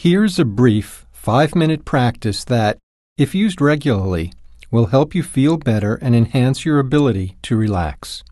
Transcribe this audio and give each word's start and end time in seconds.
Here's 0.00 0.38
a 0.38 0.44
brief 0.44 1.08
five 1.10 1.56
minute 1.56 1.84
practice 1.84 2.44
that, 2.44 2.78
if 3.16 3.34
used 3.34 3.60
regularly, 3.60 4.32
will 4.70 4.86
help 4.86 5.12
you 5.12 5.24
feel 5.24 5.56
better 5.56 5.96
and 5.96 6.14
enhance 6.14 6.64
your 6.64 6.78
ability 6.78 7.36
to 7.42 7.56
relax. 7.56 8.22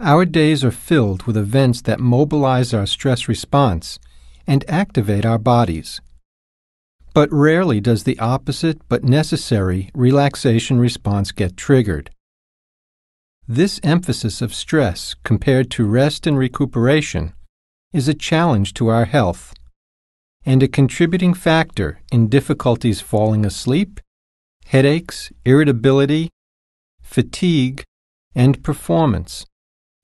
Our 0.00 0.24
days 0.24 0.64
are 0.64 0.70
filled 0.70 1.24
with 1.24 1.36
events 1.36 1.82
that 1.82 2.00
mobilize 2.00 2.72
our 2.72 2.86
stress 2.86 3.28
response 3.28 3.98
and 4.46 4.64
activate 4.66 5.26
our 5.26 5.36
bodies. 5.36 6.00
But 7.12 7.30
rarely 7.30 7.78
does 7.78 8.04
the 8.04 8.18
opposite 8.18 8.80
but 8.88 9.04
necessary 9.04 9.90
relaxation 9.94 10.78
response 10.78 11.30
get 11.30 11.58
triggered. 11.58 12.08
This 13.46 13.80
emphasis 13.82 14.40
of 14.40 14.54
stress 14.54 15.14
compared 15.24 15.70
to 15.72 15.84
rest 15.84 16.26
and 16.26 16.38
recuperation 16.38 17.34
is 17.92 18.08
a 18.08 18.14
challenge 18.14 18.72
to 18.74 18.88
our 18.88 19.04
health 19.04 19.52
and 20.46 20.62
a 20.62 20.68
contributing 20.68 21.34
factor 21.34 22.00
in 22.12 22.28
difficulties 22.28 23.00
falling 23.00 23.46
asleep, 23.46 24.00
headaches, 24.66 25.32
irritability, 25.44 26.30
fatigue, 27.02 27.82
and 28.34 28.62
performance, 28.62 29.46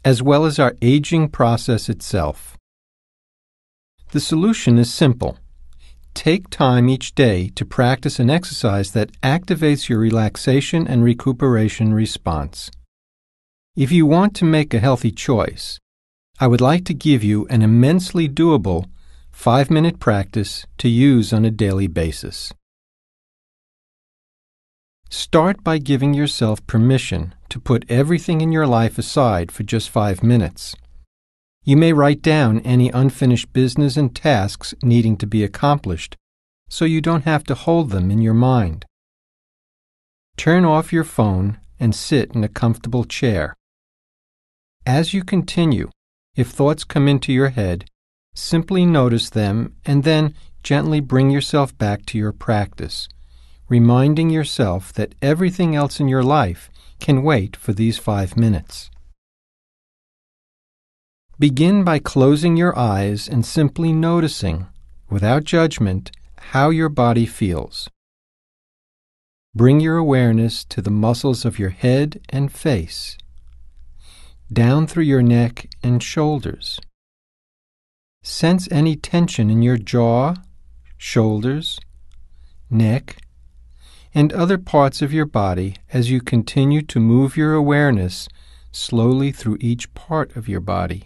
as 0.04 0.22
well 0.22 0.44
as 0.44 0.58
our 0.58 0.74
aging 0.80 1.28
process 1.28 1.88
itself. 1.88 2.56
The 4.12 4.20
solution 4.20 4.78
is 4.78 4.92
simple. 4.92 5.38
Take 6.14 6.50
time 6.50 6.88
each 6.88 7.14
day 7.14 7.50
to 7.54 7.64
practice 7.64 8.18
an 8.18 8.30
exercise 8.30 8.92
that 8.92 9.12
activates 9.20 9.88
your 9.88 9.98
relaxation 9.98 10.86
and 10.86 11.04
recuperation 11.04 11.94
response. 11.94 12.70
If 13.76 13.92
you 13.92 14.06
want 14.06 14.34
to 14.36 14.44
make 14.44 14.74
a 14.74 14.80
healthy 14.80 15.12
choice, 15.12 15.78
I 16.40 16.48
would 16.48 16.60
like 16.60 16.84
to 16.86 16.94
give 16.94 17.22
you 17.22 17.46
an 17.48 17.62
immensely 17.62 18.28
doable 18.28 18.86
five 19.32 19.70
minute 19.70 19.98
practice 19.98 20.66
to 20.78 20.88
use 20.88 21.32
on 21.32 21.44
a 21.44 21.50
daily 21.50 21.86
basis. 21.86 22.52
Start 25.08 25.64
by 25.64 25.78
giving 25.78 26.14
yourself 26.14 26.64
permission 26.66 27.34
to 27.48 27.58
put 27.58 27.90
everything 27.90 28.40
in 28.40 28.52
your 28.52 28.66
life 28.66 28.96
aside 28.98 29.50
for 29.50 29.64
just 29.64 29.90
five 29.90 30.22
minutes. 30.22 30.76
You 31.64 31.76
may 31.76 31.92
write 31.92 32.22
down 32.22 32.60
any 32.60 32.90
unfinished 32.90 33.52
business 33.52 33.96
and 33.96 34.14
tasks 34.14 34.74
needing 34.82 35.16
to 35.16 35.26
be 35.26 35.42
accomplished 35.42 36.16
so 36.68 36.84
you 36.84 37.00
don't 37.00 37.24
have 37.24 37.42
to 37.44 37.54
hold 37.54 37.90
them 37.90 38.10
in 38.10 38.22
your 38.22 38.34
mind. 38.34 38.86
Turn 40.36 40.64
off 40.64 40.92
your 40.92 41.04
phone 41.04 41.58
and 41.80 41.94
sit 41.94 42.34
in 42.34 42.44
a 42.44 42.48
comfortable 42.48 43.04
chair. 43.04 43.56
As 44.86 45.12
you 45.12 45.24
continue, 45.24 45.90
if 46.36 46.48
thoughts 46.48 46.84
come 46.84 47.08
into 47.08 47.32
your 47.32 47.48
head, 47.50 47.89
Simply 48.34 48.86
notice 48.86 49.30
them 49.30 49.74
and 49.84 50.04
then 50.04 50.34
gently 50.62 51.00
bring 51.00 51.30
yourself 51.30 51.76
back 51.76 52.06
to 52.06 52.18
your 52.18 52.32
practice, 52.32 53.08
reminding 53.68 54.30
yourself 54.30 54.92
that 54.92 55.14
everything 55.22 55.74
else 55.74 56.00
in 56.00 56.08
your 56.08 56.22
life 56.22 56.70
can 56.98 57.22
wait 57.22 57.56
for 57.56 57.72
these 57.72 57.98
five 57.98 58.36
minutes. 58.36 58.90
Begin 61.38 61.84
by 61.84 61.98
closing 61.98 62.56
your 62.56 62.78
eyes 62.78 63.26
and 63.26 63.46
simply 63.46 63.92
noticing, 63.92 64.66
without 65.08 65.44
judgment, 65.44 66.10
how 66.38 66.68
your 66.70 66.90
body 66.90 67.24
feels. 67.24 67.88
Bring 69.54 69.80
your 69.80 69.96
awareness 69.96 70.64
to 70.66 70.82
the 70.82 70.90
muscles 70.90 71.44
of 71.44 71.58
your 71.58 71.70
head 71.70 72.20
and 72.28 72.52
face, 72.52 73.16
down 74.52 74.86
through 74.86 75.04
your 75.04 75.22
neck 75.22 75.70
and 75.82 76.02
shoulders 76.02 76.78
Sense 78.22 78.68
any 78.70 78.96
tension 78.96 79.48
in 79.48 79.62
your 79.62 79.78
jaw, 79.78 80.34
shoulders, 80.98 81.78
neck, 82.68 83.16
and 84.12 84.32
other 84.32 84.58
parts 84.58 85.00
of 85.00 85.12
your 85.12 85.24
body 85.24 85.76
as 85.92 86.10
you 86.10 86.20
continue 86.20 86.82
to 86.82 87.00
move 87.00 87.36
your 87.36 87.54
awareness 87.54 88.28
slowly 88.72 89.32
through 89.32 89.56
each 89.60 89.92
part 89.94 90.36
of 90.36 90.48
your 90.48 90.60
body. 90.60 91.04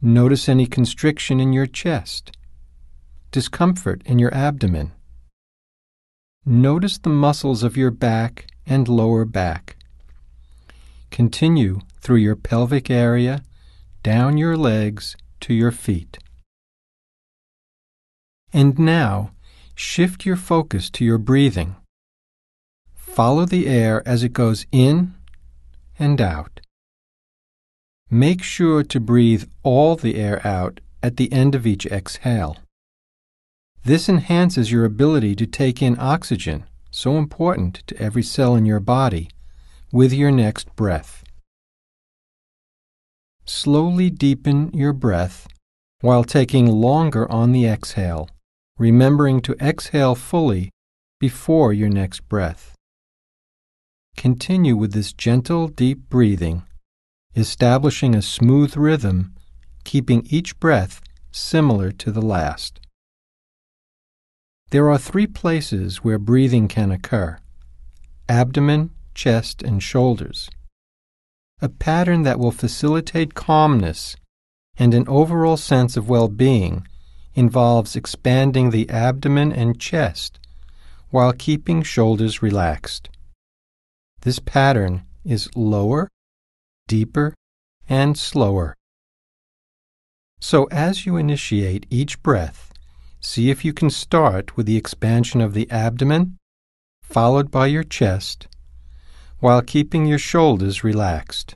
Notice 0.00 0.48
any 0.48 0.66
constriction 0.66 1.40
in 1.40 1.52
your 1.52 1.66
chest, 1.66 2.30
discomfort 3.32 4.02
in 4.06 4.18
your 4.18 4.32
abdomen. 4.32 4.92
Notice 6.46 6.98
the 6.98 7.10
muscles 7.10 7.64
of 7.64 7.76
your 7.76 7.90
back 7.90 8.46
and 8.64 8.86
lower 8.86 9.24
back. 9.24 9.76
Continue 11.10 11.80
through 12.00 12.16
your 12.16 12.36
pelvic 12.36 12.90
area, 12.90 13.42
down 14.02 14.38
your 14.38 14.56
legs, 14.56 15.16
to 15.40 15.54
your 15.54 15.70
feet. 15.70 16.18
And 18.52 18.78
now, 18.78 19.32
shift 19.74 20.24
your 20.24 20.36
focus 20.36 20.90
to 20.90 21.04
your 21.04 21.18
breathing. 21.18 21.76
Follow 22.94 23.44
the 23.44 23.66
air 23.66 24.02
as 24.06 24.22
it 24.22 24.32
goes 24.32 24.66
in 24.72 25.14
and 25.98 26.20
out. 26.20 26.60
Make 28.10 28.42
sure 28.42 28.82
to 28.84 29.00
breathe 29.00 29.44
all 29.62 29.96
the 29.96 30.16
air 30.16 30.46
out 30.46 30.80
at 31.02 31.16
the 31.16 31.30
end 31.32 31.54
of 31.54 31.66
each 31.66 31.84
exhale. 31.86 32.56
This 33.84 34.08
enhances 34.08 34.72
your 34.72 34.84
ability 34.84 35.34
to 35.36 35.46
take 35.46 35.82
in 35.82 35.98
oxygen, 35.98 36.64
so 36.90 37.16
important 37.16 37.82
to 37.86 37.96
every 38.00 38.22
cell 38.22 38.54
in 38.54 38.66
your 38.66 38.80
body, 38.80 39.30
with 39.92 40.12
your 40.12 40.30
next 40.30 40.74
breath. 40.74 41.22
Slowly 43.48 44.10
deepen 44.10 44.70
your 44.74 44.92
breath 44.92 45.48
while 46.02 46.22
taking 46.22 46.66
longer 46.66 47.28
on 47.32 47.52
the 47.52 47.64
exhale, 47.64 48.28
remembering 48.78 49.40
to 49.40 49.54
exhale 49.54 50.14
fully 50.14 50.68
before 51.18 51.72
your 51.72 51.88
next 51.88 52.28
breath. 52.28 52.74
Continue 54.18 54.76
with 54.76 54.92
this 54.92 55.14
gentle, 55.14 55.66
deep 55.68 56.10
breathing, 56.10 56.64
establishing 57.34 58.14
a 58.14 58.20
smooth 58.20 58.76
rhythm, 58.76 59.34
keeping 59.82 60.26
each 60.28 60.60
breath 60.60 61.00
similar 61.32 61.90
to 61.90 62.12
the 62.12 62.20
last. 62.20 62.80
There 64.72 64.90
are 64.90 64.98
three 64.98 65.26
places 65.26 66.04
where 66.04 66.18
breathing 66.18 66.68
can 66.68 66.92
occur 66.92 67.38
abdomen, 68.28 68.90
chest, 69.14 69.62
and 69.62 69.82
shoulders 69.82 70.50
a 71.60 71.68
pattern 71.68 72.22
that 72.22 72.38
will 72.38 72.52
facilitate 72.52 73.34
calmness 73.34 74.16
and 74.76 74.94
an 74.94 75.06
overall 75.08 75.56
sense 75.56 75.96
of 75.96 76.08
well 76.08 76.28
being 76.28 76.86
involves 77.34 77.96
expanding 77.96 78.70
the 78.70 78.88
abdomen 78.90 79.52
and 79.52 79.80
chest 79.80 80.38
while 81.10 81.32
keeping 81.32 81.82
shoulders 81.82 82.42
relaxed. 82.42 83.08
This 84.20 84.38
pattern 84.38 85.02
is 85.24 85.48
lower, 85.56 86.08
deeper, 86.86 87.34
and 87.88 88.16
slower. 88.18 88.74
So 90.40 90.64
as 90.66 91.06
you 91.06 91.16
initiate 91.16 91.86
each 91.90 92.22
breath, 92.22 92.72
see 93.20 93.50
if 93.50 93.64
you 93.64 93.72
can 93.72 93.90
start 93.90 94.56
with 94.56 94.66
the 94.66 94.76
expansion 94.76 95.40
of 95.40 95.54
the 95.54 95.70
abdomen, 95.70 96.36
followed 97.02 97.50
by 97.50 97.66
your 97.66 97.84
chest, 97.84 98.46
while 99.40 99.62
keeping 99.62 100.06
your 100.06 100.18
shoulders 100.18 100.82
relaxed. 100.84 101.54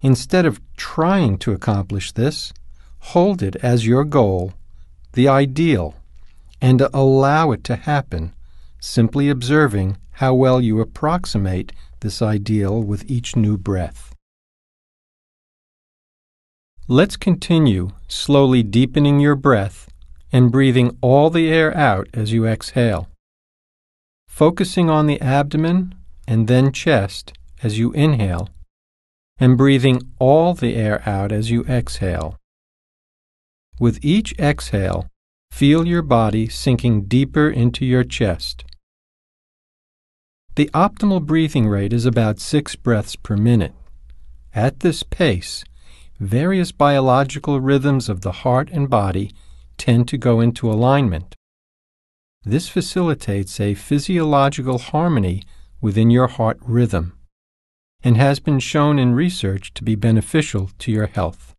Instead 0.00 0.44
of 0.44 0.60
trying 0.76 1.38
to 1.38 1.52
accomplish 1.52 2.12
this, 2.12 2.52
hold 2.98 3.42
it 3.42 3.56
as 3.56 3.86
your 3.86 4.04
goal, 4.04 4.52
the 5.12 5.28
ideal, 5.28 5.94
and 6.60 6.80
allow 6.92 7.52
it 7.52 7.64
to 7.64 7.76
happen, 7.76 8.32
simply 8.80 9.28
observing 9.28 9.96
how 10.12 10.34
well 10.34 10.60
you 10.60 10.80
approximate 10.80 11.72
this 12.00 12.20
ideal 12.22 12.82
with 12.82 13.10
each 13.10 13.34
new 13.34 13.56
breath. 13.56 14.14
Let's 16.86 17.16
continue 17.16 17.92
slowly 18.08 18.62
deepening 18.62 19.18
your 19.18 19.36
breath 19.36 19.88
and 20.30 20.52
breathing 20.52 20.98
all 21.00 21.30
the 21.30 21.48
air 21.48 21.74
out 21.74 22.08
as 22.12 22.32
you 22.32 22.46
exhale. 22.46 23.08
Focusing 24.28 24.90
on 24.90 25.06
the 25.06 25.20
abdomen 25.20 25.94
and 26.26 26.48
then 26.48 26.72
chest 26.72 27.32
as 27.62 27.78
you 27.78 27.92
inhale, 27.92 28.48
and 29.38 29.56
breathing 29.56 30.00
all 30.18 30.54
the 30.54 30.74
air 30.76 31.02
out 31.08 31.32
as 31.32 31.50
you 31.50 31.64
exhale. 31.64 32.38
With 33.80 33.98
each 34.04 34.38
exhale, 34.38 35.08
feel 35.50 35.86
your 35.86 36.02
body 36.02 36.48
sinking 36.48 37.06
deeper 37.06 37.48
into 37.50 37.84
your 37.84 38.04
chest. 38.04 38.64
The 40.56 40.70
optimal 40.72 41.26
breathing 41.26 41.66
rate 41.66 41.92
is 41.92 42.06
about 42.06 42.38
six 42.38 42.76
breaths 42.76 43.16
per 43.16 43.36
minute. 43.36 43.74
At 44.54 44.80
this 44.80 45.02
pace, 45.02 45.64
various 46.20 46.70
biological 46.70 47.60
rhythms 47.60 48.08
of 48.08 48.20
the 48.20 48.30
heart 48.30 48.70
and 48.70 48.88
body 48.88 49.32
tend 49.76 50.06
to 50.08 50.16
go 50.16 50.40
into 50.40 50.70
alignment. 50.70 51.34
This 52.44 52.68
facilitates 52.68 53.58
a 53.58 53.74
physiological 53.74 54.78
harmony 54.78 55.42
within 55.84 56.08
your 56.08 56.28
heart 56.28 56.56
rhythm 56.62 57.12
and 58.02 58.16
has 58.16 58.40
been 58.40 58.58
shown 58.58 58.98
in 58.98 59.14
research 59.14 59.74
to 59.74 59.84
be 59.84 59.94
beneficial 59.94 60.70
to 60.78 60.90
your 60.90 61.06
health. 61.08 61.54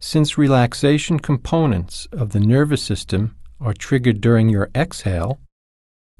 Since 0.00 0.38
relaxation 0.38 1.18
components 1.18 2.08
of 2.12 2.32
the 2.32 2.40
nervous 2.40 2.82
system 2.82 3.36
are 3.60 3.74
triggered 3.74 4.22
during 4.22 4.48
your 4.48 4.70
exhale, 4.74 5.38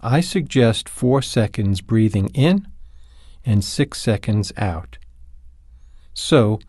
I 0.03 0.21
suggest 0.21 0.91
4 0.91 1.23
seconds 1.23 1.81
breathing 1.81 2.29
in 2.35 2.69
and 3.47 3.65
6 3.65 3.99
seconds 3.99 4.53
out. 4.59 4.99
So, 6.13 6.61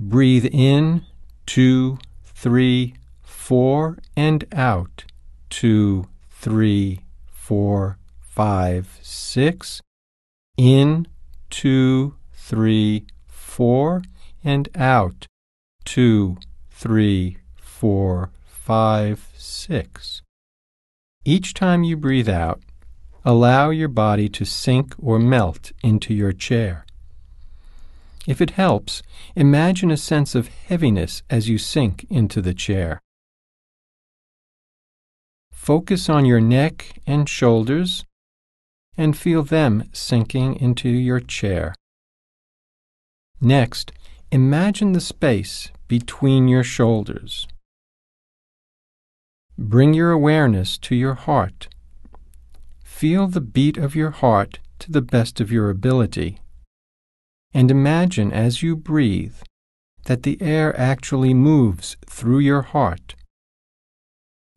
breathe 0.00 0.48
in, 0.50 1.06
two, 1.46 1.98
three, 2.24 2.96
four, 3.22 3.98
and 4.16 4.44
out, 4.52 5.04
two, 5.48 6.08
three, 6.28 7.04
four, 7.30 7.98
five, 8.34 8.98
six. 9.02 9.82
In, 10.56 11.06
two, 11.50 12.14
three, 12.32 13.04
four, 13.26 14.02
and 14.42 14.68
out, 14.74 15.26
two, 15.84 16.38
three, 16.70 17.36
four, 17.56 18.30
five, 18.46 19.28
six. 19.36 20.22
Each 21.26 21.52
time 21.52 21.84
you 21.84 21.96
breathe 21.96 22.28
out, 22.28 22.62
allow 23.22 23.68
your 23.68 23.88
body 23.88 24.28
to 24.30 24.46
sink 24.46 24.94
or 24.98 25.18
melt 25.18 25.72
into 25.82 26.14
your 26.14 26.32
chair. 26.32 26.86
If 28.26 28.40
it 28.40 28.50
helps, 28.50 29.02
imagine 29.36 29.90
a 29.90 29.96
sense 29.96 30.34
of 30.34 30.48
heaviness 30.48 31.22
as 31.28 31.50
you 31.50 31.58
sink 31.58 32.06
into 32.08 32.40
the 32.40 32.54
chair. 32.54 33.00
Focus 35.52 36.08
on 36.08 36.24
your 36.24 36.40
neck 36.40 36.98
and 37.06 37.28
shoulders 37.28 38.04
and 38.96 39.16
feel 39.16 39.42
them 39.42 39.88
sinking 39.92 40.56
into 40.56 40.88
your 40.88 41.20
chair. 41.20 41.74
Next, 43.40 43.92
imagine 44.30 44.92
the 44.92 45.00
space 45.00 45.70
between 45.88 46.48
your 46.48 46.64
shoulders. 46.64 47.48
Bring 49.58 49.94
your 49.94 50.10
awareness 50.10 50.78
to 50.78 50.94
your 50.94 51.14
heart. 51.14 51.68
Feel 52.84 53.26
the 53.26 53.40
beat 53.40 53.76
of 53.76 53.96
your 53.96 54.10
heart 54.10 54.58
to 54.78 54.92
the 54.92 55.02
best 55.02 55.40
of 55.40 55.50
your 55.50 55.70
ability 55.70 56.38
and 57.54 57.70
imagine 57.70 58.32
as 58.32 58.62
you 58.62 58.74
breathe 58.74 59.36
that 60.04 60.22
the 60.22 60.40
air 60.40 60.78
actually 60.78 61.34
moves 61.34 61.96
through 62.06 62.38
your 62.38 62.62
heart. 62.62 63.14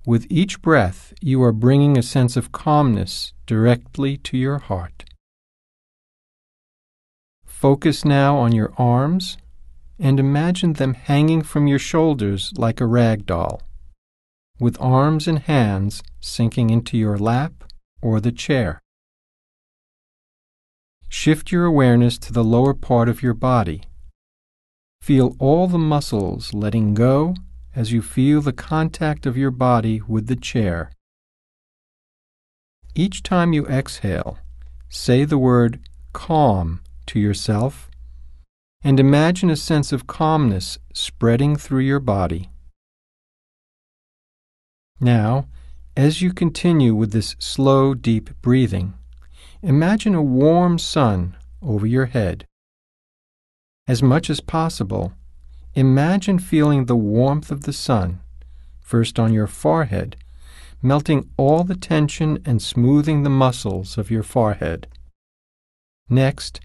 With 0.06 0.28
each 0.30 0.62
breath, 0.62 1.14
you 1.20 1.42
are 1.42 1.52
bringing 1.52 1.98
a 1.98 2.04
sense 2.04 2.38
of 2.38 2.52
calmness 2.52 3.34
directly 3.48 4.18
to 4.18 4.38
your 4.38 4.60
heart. 4.60 5.04
Focus 7.44 8.06
now 8.06 8.38
on 8.38 8.52
your 8.52 8.72
arms 8.78 9.38
and 9.98 10.20
imagine 10.20 10.74
them 10.74 10.94
hanging 10.94 11.42
from 11.42 11.66
your 11.66 11.80
shoulders 11.80 12.54
like 12.56 12.80
a 12.80 12.86
rag 12.86 13.26
doll, 13.26 13.64
with 14.60 14.80
arms 14.80 15.28
and 15.28 15.40
hands 15.40 16.04
sinking 16.20 16.70
into 16.70 16.98
your 16.98 17.18
lap 17.18 17.64
or 18.00 18.20
the 18.20 18.32
chair. 18.32 18.80
Shift 21.10 21.52
your 21.52 21.66
awareness 21.66 22.20
to 22.20 22.34
the 22.34 22.44
lower 22.44 22.76
part 22.76 23.10
of 23.10 23.24
your 23.24 23.34
body. 23.34 23.84
Feel 25.02 25.36
all 25.40 25.68
the 25.68 25.80
muscles 25.80 26.54
letting 26.54 26.94
go 26.94 27.34
as 27.76 27.92
you 27.92 28.02
feel 28.02 28.42
the 28.42 28.54
contact 28.54 29.26
of 29.26 29.38
your 29.38 29.52
body 29.52 30.02
with 30.08 30.28
the 30.28 30.36
chair. 30.36 30.92
Each 32.96 33.22
time 33.22 33.54
you 33.54 33.66
exhale, 33.68 34.40
say 34.90 35.26
the 35.26 35.38
word 35.38 35.80
calm 36.14 36.82
to 37.08 37.20
yourself 37.20 37.90
and 38.84 39.00
imagine 39.00 39.50
a 39.50 39.56
sense 39.56 39.92
of 39.92 40.08
calmness 40.08 40.78
spreading 40.94 41.56
through 41.56 41.82
your 41.82 42.00
body. 42.00 42.50
Now, 45.00 45.48
as 45.98 46.22
you 46.22 46.32
continue 46.32 46.94
with 46.94 47.12
this 47.12 47.36
slow, 47.40 47.94
deep 47.94 48.30
breathing, 48.42 48.94
Imagine 49.66 50.14
a 50.14 50.22
warm 50.22 50.78
sun 50.78 51.36
over 51.60 51.88
your 51.88 52.06
head. 52.06 52.46
As 53.88 54.04
much 54.04 54.30
as 54.30 54.40
possible, 54.40 55.14
imagine 55.76 56.40
feeling 56.40 56.86
the 56.86 56.96
warmth 56.96 57.52
of 57.52 57.64
the 57.64 57.74
sun, 57.74 58.22
first 58.80 59.20
on 59.20 59.34
your 59.34 59.48
forehead, 59.48 60.16
melting 60.82 61.30
all 61.36 61.64
the 61.64 61.76
tension 61.76 62.42
and 62.46 62.62
smoothing 62.62 63.24
the 63.24 63.30
muscles 63.30 63.98
of 63.98 64.10
your 64.10 64.24
forehead. 64.24 64.88
Next, 66.10 66.62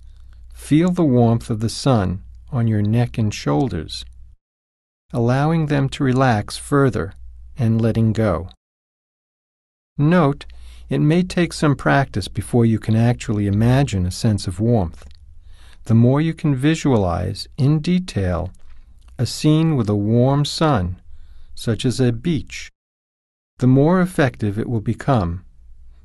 feel 0.55 0.91
the 0.91 1.05
warmth 1.05 1.51
of 1.51 1.61
the 1.61 1.69
sun 1.69 2.23
on 2.53 2.69
your 2.69 2.83
neck 2.83 3.19
and 3.19 3.35
shoulders, 3.35 4.05
allowing 5.13 5.67
them 5.67 5.89
to 5.89 6.05
relax 6.05 6.57
further 6.57 7.15
and 7.59 7.81
letting 7.81 8.13
go. 8.13 8.49
Note 9.99 10.47
it 10.89 10.99
may 10.99 11.23
take 11.23 11.53
some 11.53 11.77
practice 11.77 12.29
before 12.29 12.65
you 12.65 12.79
can 12.79 12.97
actually 12.97 13.47
imagine 13.47 14.07
a 14.07 14.11
sense 14.11 14.47
of 14.47 14.61
warmth. 14.61 15.07
The 15.85 15.95
more 15.95 16.21
you 16.21 16.35
can 16.35 16.55
visualize 16.55 17.49
in 17.57 17.81
detail 17.81 18.53
a 19.21 19.27
scene 19.27 19.77
with 19.77 19.87
a 19.91 19.95
warm 19.95 20.47
sun, 20.47 20.99
such 21.55 21.85
as 21.85 22.01
a 22.01 22.11
beach, 22.11 22.71
the 23.59 23.67
more 23.67 24.01
effective 24.01 24.59
it 24.59 24.67
will 24.67 24.81
become. 24.81 25.45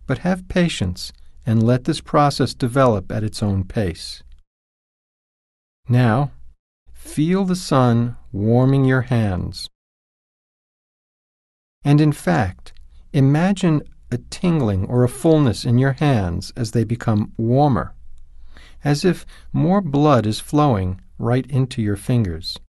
But 0.06 0.18
have 0.18 0.50
patience 0.50 1.14
and 1.46 1.64
let 1.64 1.86
this 1.86 2.02
process 2.02 2.54
develop 2.54 3.14
at 3.14 3.24
its 3.24 3.42
own 3.42 3.64
pace. 3.64 4.22
Now, 5.88 6.32
feel 6.92 7.46
the 7.46 7.56
sun 7.56 8.18
warming 8.34 8.84
your 8.84 9.04
hands. 9.04 9.70
And 11.86 12.02
in 12.02 12.12
fact, 12.12 12.74
imagine 13.14 13.82
a 14.12 14.18
tingling 14.30 14.88
or 14.88 15.06
a 15.06 15.16
fullness 15.22 15.64
in 15.64 15.78
your 15.78 15.94
hands 15.94 16.52
as 16.58 16.72
they 16.72 16.84
become 16.84 17.32
warmer, 17.38 17.94
as 18.84 19.06
if 19.06 19.26
more 19.54 19.80
blood 19.80 20.26
is 20.26 20.42
flowing 20.42 21.00
right 21.18 21.50
into 21.50 21.82
your 21.82 21.96
fingers. 21.96 22.60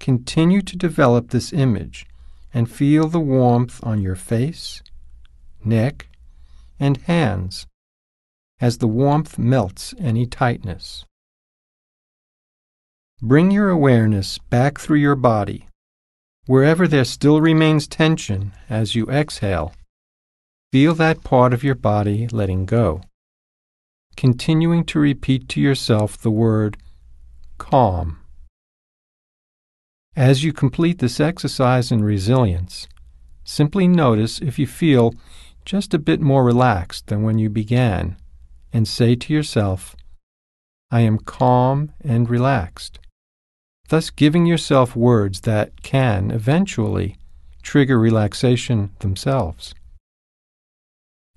Continue 0.00 0.62
to 0.62 0.76
develop 0.76 1.30
this 1.30 1.52
image 1.52 2.06
and 2.52 2.68
feel 2.68 3.06
the 3.06 3.20
warmth 3.20 3.78
on 3.84 4.02
your 4.02 4.16
face, 4.16 4.82
neck, 5.64 6.08
and 6.80 6.96
hands 6.96 7.68
as 8.60 8.78
the 8.78 8.88
warmth 8.88 9.38
melts 9.38 9.94
any 10.00 10.26
tightness. 10.26 11.04
Bring 13.22 13.52
your 13.52 13.70
awareness 13.70 14.38
back 14.38 14.80
through 14.80 14.98
your 14.98 15.14
body 15.14 15.66
Wherever 16.50 16.88
there 16.88 17.04
still 17.04 17.40
remains 17.40 17.86
tension 17.86 18.52
as 18.68 18.96
you 18.96 19.06
exhale, 19.06 19.72
feel 20.72 20.94
that 20.94 21.22
part 21.22 21.52
of 21.52 21.62
your 21.62 21.76
body 21.76 22.26
letting 22.26 22.66
go. 22.66 23.02
Continuing 24.16 24.84
to 24.86 24.98
repeat 24.98 25.48
to 25.50 25.60
yourself 25.60 26.18
the 26.18 26.30
word 26.30 26.76
calm. 27.58 28.19
As 30.20 30.44
you 30.44 30.52
complete 30.52 30.98
this 30.98 31.18
exercise 31.18 31.90
in 31.90 32.04
resilience, 32.04 32.86
simply 33.42 33.88
notice 33.88 34.38
if 34.42 34.58
you 34.58 34.66
feel 34.66 35.14
just 35.64 35.94
a 35.94 35.98
bit 35.98 36.20
more 36.20 36.44
relaxed 36.44 37.06
than 37.06 37.22
when 37.22 37.38
you 37.38 37.48
began, 37.48 38.16
and 38.70 38.86
say 38.86 39.14
to 39.14 39.32
yourself, 39.32 39.96
I 40.90 41.00
am 41.00 41.20
calm 41.20 41.92
and 42.02 42.28
relaxed 42.28 42.98
thus 43.88 44.10
giving 44.10 44.44
yourself 44.44 44.94
words 44.94 45.40
that 45.40 45.82
can, 45.82 46.30
eventually, 46.30 47.16
trigger 47.62 47.98
relaxation 47.98 48.90
themselves. 48.98 49.74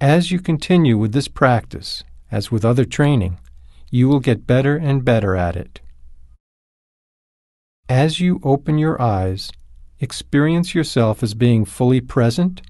As 0.01 0.29
you 0.29 0.39
continue 0.41 0.97
with 0.97 1.13
this 1.13 1.29
practice, 1.29 2.03
as 2.31 2.51
with 2.51 2.65
other 2.65 2.83
training, 2.83 3.39
you 3.89 4.09
will 4.09 4.19
get 4.19 4.45
better 4.45 4.75
and 4.75 5.05
better 5.05 5.37
at 5.37 5.55
it. 5.55 5.79
As 7.89 8.19
you 8.19 8.39
open 8.43 8.77
your 8.77 9.01
eyes, 9.01 9.51
experience 9.99 10.73
yourself 10.73 11.21
as 11.21 11.33
being 11.33 11.65
fully 11.65 11.99
present, 11.99 12.61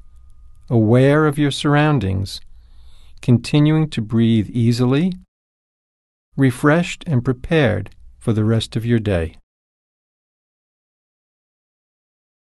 aware 0.70 1.28
of 1.28 1.38
your 1.38 1.52
surroundings, 1.52 2.42
continuing 3.22 3.90
to 3.92 4.02
breathe 4.02 4.50
easily, 4.50 5.14
refreshed 6.36 7.04
and 7.06 7.24
prepared 7.24 7.92
for 8.20 8.34
the 8.34 8.44
rest 8.44 8.76
of 8.76 8.86
your 8.86 9.00
day. 9.00 9.36